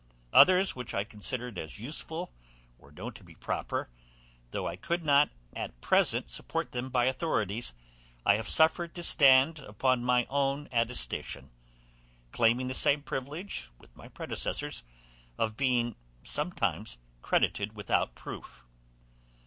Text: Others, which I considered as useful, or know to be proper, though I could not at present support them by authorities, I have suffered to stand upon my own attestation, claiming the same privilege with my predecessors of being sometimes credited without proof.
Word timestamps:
Others, 0.33 0.75
which 0.75 0.95
I 0.95 1.03
considered 1.03 1.59
as 1.59 1.77
useful, 1.77 2.33
or 2.79 2.91
know 2.91 3.11
to 3.11 3.23
be 3.23 3.35
proper, 3.35 3.91
though 4.49 4.67
I 4.67 4.75
could 4.75 5.03
not 5.03 5.29
at 5.55 5.79
present 5.79 6.27
support 6.31 6.71
them 6.71 6.89
by 6.89 7.05
authorities, 7.05 7.75
I 8.25 8.35
have 8.37 8.49
suffered 8.49 8.95
to 8.95 9.03
stand 9.03 9.59
upon 9.59 10.03
my 10.03 10.25
own 10.27 10.67
attestation, 10.71 11.51
claiming 12.31 12.67
the 12.67 12.73
same 12.73 13.03
privilege 13.03 13.69
with 13.77 13.95
my 13.95 14.07
predecessors 14.07 14.81
of 15.37 15.55
being 15.55 15.95
sometimes 16.23 16.97
credited 17.21 17.75
without 17.75 18.15
proof. 18.15 18.63